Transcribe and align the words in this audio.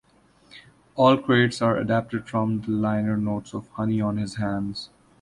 All 0.95 1.15
credits 1.15 1.61
are 1.61 1.77
adapted 1.77 2.27
from 2.27 2.61
the 2.61 2.71
liner 2.71 3.17
notes 3.17 3.53
of 3.53 3.67
"Honey 3.73 4.01
on 4.01 4.17
His 4.17 4.37
Hands". 4.37 4.89